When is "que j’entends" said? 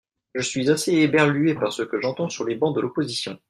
1.83-2.27